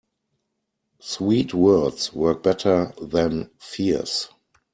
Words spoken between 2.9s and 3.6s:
than